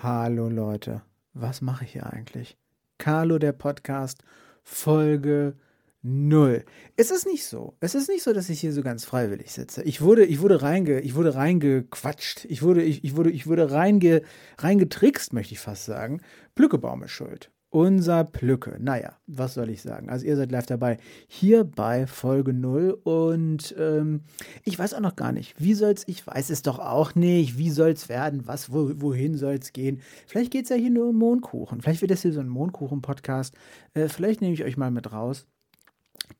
[0.00, 1.02] Hallo Leute,
[1.34, 2.56] was mache ich hier eigentlich?
[2.98, 4.22] Carlo der Podcast,
[4.62, 5.56] Folge
[6.02, 6.64] 0.
[6.96, 7.74] Es ist nicht so.
[7.80, 9.82] Es ist nicht so, dass ich hier so ganz freiwillig sitze.
[9.82, 12.44] Ich wurde, ich wurde reinge, ich wurde reingequatscht.
[12.44, 14.22] Ich wurde, ich, ich wurde, ich wurde reinge,
[14.58, 16.20] reingetrickst, möchte ich fast sagen.
[16.54, 17.50] Plückebaum ist schuld.
[17.70, 18.78] Unser Plücke.
[18.80, 20.08] Naja, was soll ich sagen?
[20.08, 20.96] Also ihr seid live dabei.
[21.26, 24.22] Hier bei Folge 0 und ähm,
[24.64, 27.68] ich weiß auch noch gar nicht, wie soll's, ich weiß es doch auch nicht, wie
[27.70, 30.00] soll's werden, was, wo, wohin soll's gehen.
[30.26, 31.82] Vielleicht geht's ja hier nur um Mondkuchen.
[31.82, 33.54] Vielleicht wird das hier so ein Mondkuchen-Podcast.
[33.92, 35.46] Äh, vielleicht nehme ich euch mal mit raus.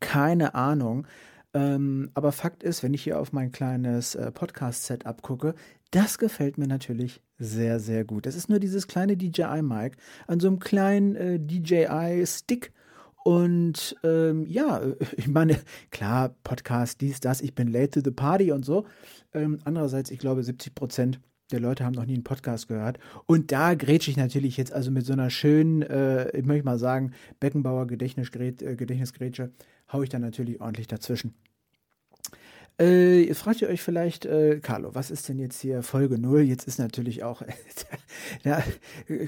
[0.01, 1.07] Keine Ahnung.
[1.55, 5.55] Ähm, aber Fakt ist, wenn ich hier auf mein kleines äh, Podcast-Setup gucke,
[5.91, 8.27] das gefällt mir natürlich sehr, sehr gut.
[8.27, 12.73] Das ist nur dieses kleine DJI-Mic an so einem kleinen äh, DJI-Stick.
[13.25, 14.83] Und ähm, ja,
[15.17, 15.59] ich meine,
[15.91, 18.87] klar, Podcast, dies, das, ich bin late to the party und so.
[19.33, 22.99] Ähm, andererseits, ich glaube, 70 Prozent der Leute haben noch nie einen Podcast gehört.
[23.27, 26.79] Und da grätsche ich natürlich jetzt also mit so einer schönen, äh, ich möchte mal
[26.79, 29.53] sagen, Beckenbauer Gedächtnisgrätsche, äh, Gedächtnisgrätsche,
[29.93, 31.35] haue ich dann natürlich ordentlich dazwischen.
[32.81, 36.43] Äh, jetzt fragt ihr euch vielleicht, äh, Carlo, was ist denn jetzt hier Folge 0?
[36.43, 37.43] Jetzt ist natürlich auch,
[38.45, 38.63] ja,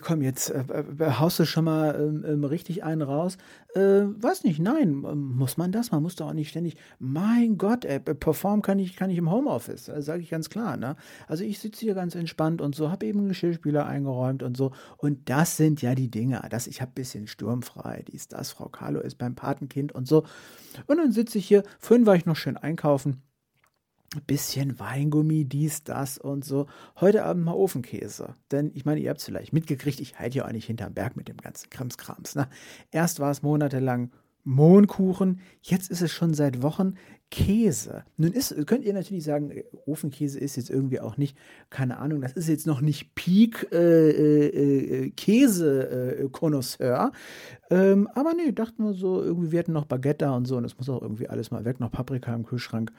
[0.03, 3.39] komm, jetzt äh, äh, haust du schon mal ähm, ähm, richtig einen raus.
[3.75, 5.91] Äh, weiß nicht, nein, ähm, muss man das?
[5.91, 9.33] Man muss doch auch nicht ständig, mein Gott, ey, performen kann ich, kann ich im
[9.33, 10.77] Homeoffice, äh, sage ich ganz klar.
[10.77, 10.95] Ne?
[11.27, 14.71] Also ich sitze hier ganz entspannt und so, habe eben einen Geschirrspüler eingeräumt und so.
[14.97, 16.41] Und das sind ja die Dinge.
[16.51, 20.25] Das, ich habe ein bisschen sturmfrei, dies, das, Frau Carlo ist beim Patenkind und so.
[20.87, 23.23] Und dann sitze ich hier, vorhin war ich noch schön einkaufen
[24.27, 26.67] bisschen Weingummi, dies, das und so.
[27.01, 28.35] Heute Abend mal Ofenkäse.
[28.51, 31.17] Denn ich meine, ihr habt es vielleicht mitgekriegt, ich halte ja auch nicht hinterm Berg
[31.17, 32.35] mit dem ganzen Krimskrams.
[32.35, 32.49] Ne?
[32.91, 34.11] Erst war es monatelang
[34.45, 36.95] Mohnkuchen, jetzt ist es schon seit Wochen
[37.31, 38.03] Käse.
[38.17, 41.39] Nun ist, könnt ihr natürlich sagen, äh, Ofenkäse ist jetzt irgendwie auch nicht,
[41.71, 47.13] keine Ahnung, das ist jetzt noch nicht Peak äh, äh, äh Käse-Konnoisseur.
[47.71, 50.77] Ähm, aber nee, dachten wir so, irgendwie, wir hatten noch Baguette und so und das
[50.77, 52.91] muss auch irgendwie alles mal weg, noch Paprika im Kühlschrank.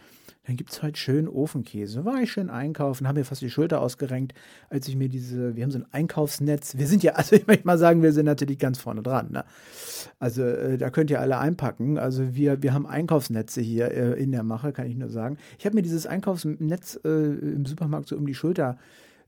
[0.47, 2.03] Dann gibt es halt schön Ofenkäse.
[2.03, 4.33] War ich schön einkaufen, habe mir fast die Schulter ausgerenkt,
[4.69, 6.77] als ich mir diese, wir haben so ein Einkaufsnetz.
[6.77, 9.31] Wir sind ja, also ich möchte mal sagen, wir sind natürlich ganz vorne dran.
[9.31, 9.43] Ne?
[10.19, 11.97] Also äh, da könnt ihr alle einpacken.
[11.97, 15.37] Also wir, wir haben Einkaufsnetze hier äh, in der Mache, kann ich nur sagen.
[15.59, 18.77] Ich habe mir dieses Einkaufsnetz äh, im Supermarkt so um die Schulter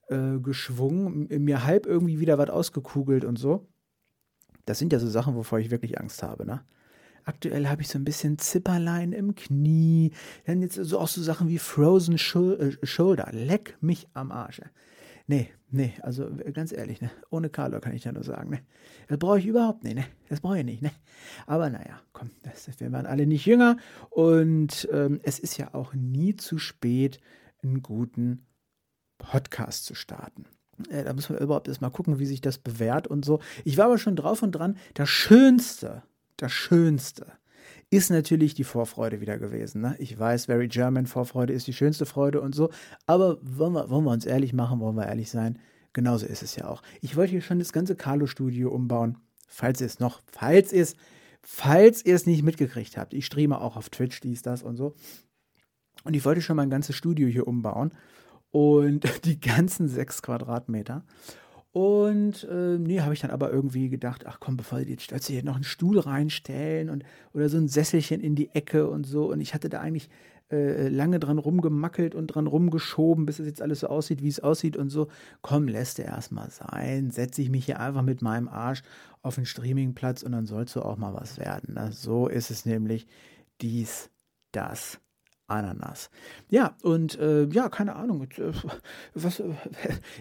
[0.07, 3.67] äh, geschwungen, mir halb irgendwie wieder was ausgekugelt und so.
[4.65, 6.61] Das sind ja so Sachen, wovor ich wirklich Angst habe, ne?
[7.25, 10.11] Aktuell habe ich so ein bisschen Zipperlein im Knie.
[10.45, 13.29] Dann jetzt so auch so Sachen wie Frozen Shul äh, Shoulder.
[13.31, 14.61] Leck mich am Arsch.
[15.33, 17.09] Nee, nee, also ganz ehrlich, ne?
[17.31, 18.59] Ohne Carlo kann ich ja nur sagen, ne?
[19.07, 20.05] Das brauche ich überhaupt nicht, ne?
[20.29, 20.91] Das brauche ich nicht, ne?
[21.47, 23.77] Aber naja, komm, das, wir werden alle nicht jünger
[24.11, 27.19] und ähm, es ist ja auch nie zu spät,
[27.63, 28.45] einen guten
[29.17, 30.45] Podcast zu starten.
[30.89, 33.39] Äh, da müssen wir überhaupt erstmal gucken, wie sich das bewährt und so.
[33.63, 34.77] Ich war aber schon drauf und dran.
[34.93, 36.03] Das Schönste,
[36.37, 37.25] das Schönste
[37.93, 39.81] ist natürlich die Vorfreude wieder gewesen.
[39.81, 39.95] Ne?
[39.99, 42.71] Ich weiß, Very German, Vorfreude ist die schönste Freude und so.
[43.05, 45.59] Aber wollen wir, wollen wir uns ehrlich machen, wollen wir ehrlich sein?
[45.93, 46.81] Genauso ist es ja auch.
[47.01, 49.19] Ich wollte hier schon das ganze Carlo-Studio umbauen.
[49.47, 50.95] Falls ihr es noch, falls ihr es,
[51.43, 53.13] falls ihr es nicht mitgekriegt habt.
[53.13, 54.95] Ich streame auch auf Twitch, dies, das und so.
[56.03, 57.93] Und ich wollte schon mein ganzes Studio hier umbauen.
[58.49, 61.05] Und die ganzen sechs Quadratmeter.
[61.73, 65.33] Und äh, nee, habe ich dann aber irgendwie gedacht, ach komm, bevor jetzt stellst du
[65.33, 67.03] hier noch einen Stuhl reinstellen und
[67.33, 69.31] oder so ein Sesselchen in die Ecke und so.
[69.31, 70.07] Und ich hatte da eigentlich
[70.51, 74.39] äh, lange dran rumgemackelt und dran rumgeschoben, bis es jetzt alles so aussieht, wie es
[74.39, 75.07] aussieht und so.
[75.41, 77.09] Komm, lässt er erstmal sein.
[77.09, 78.83] Setze ich mich hier einfach mit meinem Arsch
[79.23, 81.73] auf den Streamingplatz und dann soll es so auch mal was werden.
[81.73, 81.91] Ne?
[81.91, 83.07] So ist es nämlich
[83.61, 84.11] dies,
[84.51, 84.99] das
[85.53, 86.09] Ananas.
[86.49, 88.23] Ja, und äh, ja, keine Ahnung.
[88.23, 88.51] Äh,
[89.13, 89.45] was, äh,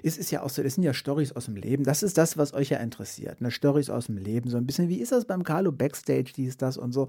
[0.03, 1.85] es ist ja auch so, das sind ja Stories aus dem Leben.
[1.85, 3.41] Das ist das, was euch ja interessiert.
[3.41, 3.51] Ne?
[3.51, 4.51] Stories aus dem Leben.
[4.51, 7.09] So ein bisschen, wie ist das beim Carlo Backstage, dies, das und so.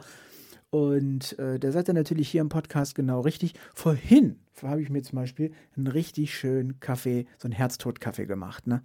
[0.70, 3.54] Und äh, da seid ihr natürlich hier im Podcast genau richtig.
[3.76, 8.66] Vorhin habe ich mir zum Beispiel einen richtig schönen Kaffee, so einen Herztod-Kaffee gemacht.
[8.66, 8.82] Ne?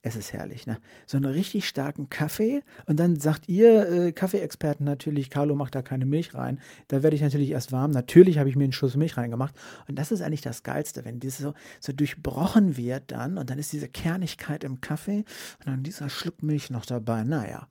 [0.00, 0.78] Es ist herrlich, ne?
[1.06, 5.82] So einen richtig starken Kaffee und dann sagt ihr äh, Kaffeeexperten natürlich, Carlo macht da
[5.82, 6.60] keine Milch rein.
[6.86, 7.90] Da werde ich natürlich erst warm.
[7.90, 9.54] Natürlich habe ich mir einen Schuss Milch reingemacht
[9.88, 13.58] und das ist eigentlich das Geilste, wenn das so, so durchbrochen wird dann und dann
[13.58, 15.24] ist diese Kernigkeit im Kaffee
[15.58, 17.24] und dann dieser Schluck Milch noch dabei.
[17.24, 17.66] Naja,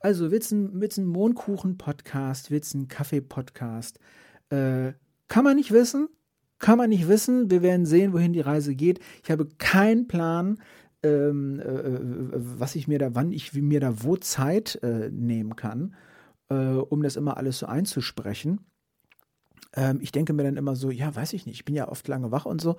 [0.00, 4.00] also wird's ein, wird's ein Mohnkuchen-Podcast, wird's ein Kaffee-Podcast.
[4.50, 4.94] Äh,
[5.28, 6.08] kann man nicht wissen,
[6.58, 7.50] kann man nicht wissen.
[7.50, 8.98] Wir werden sehen, wohin die Reise geht.
[9.22, 10.58] Ich habe keinen Plan
[11.02, 15.56] ähm, äh, äh, was ich mir da, wann ich mir da wo Zeit äh, nehmen
[15.56, 15.94] kann,
[16.48, 18.60] äh, um das immer alles so einzusprechen.
[19.74, 22.06] Ähm, ich denke mir dann immer so, ja, weiß ich nicht, ich bin ja oft
[22.08, 22.76] lange wach und so.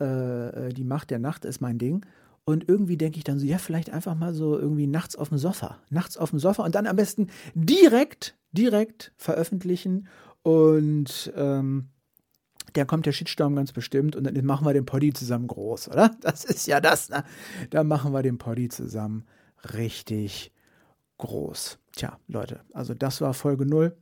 [0.00, 2.04] Äh, äh, die Macht der Nacht ist mein Ding.
[2.44, 5.38] Und irgendwie denke ich dann so, ja, vielleicht einfach mal so irgendwie nachts auf dem
[5.38, 5.78] Sofa.
[5.90, 10.08] Nachts auf dem Sofa und dann am besten direkt, direkt veröffentlichen.
[10.42, 11.91] Und ähm,
[12.72, 16.10] dann kommt der Shitstorm ganz bestimmt und dann machen wir den Poddy zusammen groß, oder?
[16.20, 17.24] Das ist ja das, ne?
[17.70, 19.24] Dann machen wir den Poddy zusammen
[19.74, 20.52] richtig
[21.18, 21.78] groß.
[21.92, 23.96] Tja, Leute, also das war Folge 0.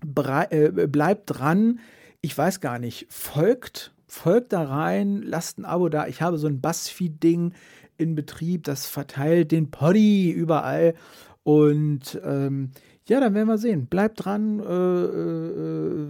[0.00, 1.80] Brei äh, bleibt dran.
[2.20, 6.06] Ich weiß gar nicht, folgt, folgt da rein, lasst ein Abo da.
[6.06, 7.52] Ich habe so ein Buzzfeed-Ding
[7.96, 10.94] in Betrieb, das verteilt den Poddy überall.
[11.44, 12.70] Und ähm,
[13.06, 13.86] ja, dann werden wir sehen.
[13.86, 16.08] Bleibt dran äh, äh,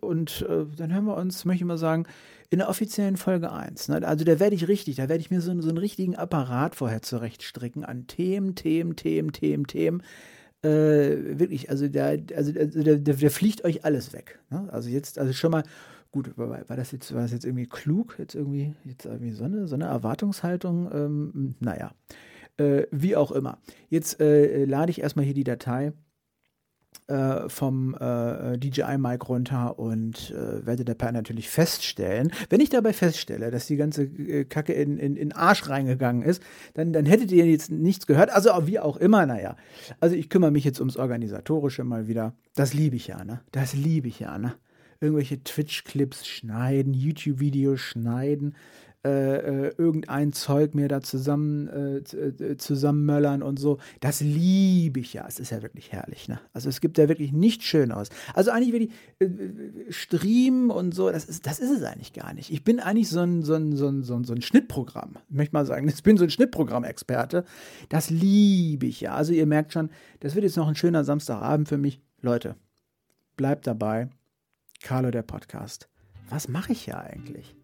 [0.00, 2.06] und äh, dann hören wir uns, möchte ich mal sagen,
[2.48, 3.88] in der offiziellen Folge 1.
[3.88, 4.06] Ne?
[4.06, 7.02] Also da werde ich richtig, da werde ich mir so, so einen richtigen Apparat vorher
[7.02, 10.02] zurechtstricken an Themen, Themen, Themen, Themen, Themen.
[10.62, 14.38] Äh, wirklich, also der, also der, der, der, fliegt euch alles weg.
[14.48, 14.68] Ne?
[14.72, 15.64] Also jetzt, also schon mal,
[16.12, 18.16] gut, war, war, das jetzt, war das jetzt irgendwie klug?
[18.18, 20.90] Jetzt irgendwie, jetzt irgendwie so eine, so eine Erwartungshaltung?
[20.92, 21.92] Ähm, naja.
[22.58, 23.58] Äh, wie auch immer.
[23.88, 25.92] Jetzt äh, lade ich erstmal hier die Datei
[27.08, 33.50] äh, vom äh, DJI-Mic runter und äh, werde dabei natürlich feststellen, wenn ich dabei feststelle,
[33.50, 36.42] dass die ganze äh, Kacke in, in, in Arsch reingegangen ist,
[36.74, 38.30] dann, dann hättet ihr jetzt nichts gehört.
[38.30, 39.56] Also wie auch immer, naja.
[40.00, 42.34] Also ich kümmere mich jetzt ums Organisatorische mal wieder.
[42.54, 43.40] Das liebe ich ja, ne?
[43.52, 44.54] Das liebe ich ja, ne?
[44.98, 48.56] Irgendwelche Twitch-Clips schneiden, YouTube-Videos schneiden,
[49.06, 53.78] äh, äh, irgendein Zeug mir da zusammen äh, äh, zusammenmöllern und so.
[54.00, 55.24] Das liebe ich ja.
[55.28, 56.28] Es ist ja wirklich herrlich.
[56.28, 56.40] Ne?
[56.52, 58.08] Also es gibt ja wirklich nichts Schöneres.
[58.34, 62.50] Also eigentlich wirklich äh, streamen und so, das ist, das ist es eigentlich gar nicht.
[62.50, 65.18] Ich bin eigentlich so ein, so ein, so ein, so ein, so ein Schnittprogramm.
[65.28, 67.44] Ich möchte mal sagen, ich bin so ein Schnittprogramm-Experte.
[67.88, 69.14] Das liebe ich ja.
[69.14, 72.00] Also ihr merkt schon, das wird jetzt noch ein schöner Samstagabend für mich.
[72.22, 72.56] Leute,
[73.36, 74.08] bleibt dabei.
[74.82, 75.88] Carlo der Podcast.
[76.28, 77.54] Was mache ich hier eigentlich?